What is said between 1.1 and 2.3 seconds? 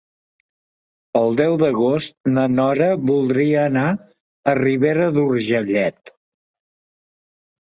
El deu d'agost